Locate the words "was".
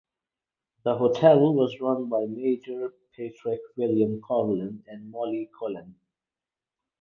1.53-1.79